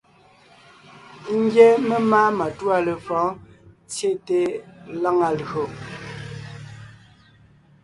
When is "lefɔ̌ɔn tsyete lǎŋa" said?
2.85-5.27